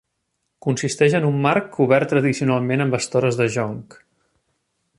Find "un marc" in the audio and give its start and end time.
1.27-1.67